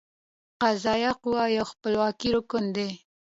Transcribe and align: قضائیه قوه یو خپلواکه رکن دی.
قضائیه 0.61 1.11
قوه 1.21 1.43
یو 1.57 1.65
خپلواکه 1.71 2.27
رکن 2.35 2.63
دی. 2.75 2.89